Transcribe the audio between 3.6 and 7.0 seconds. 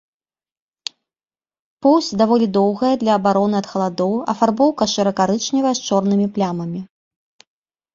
ад халадоў, афарбоўка шэра-карычневая з чорнымі плямамі.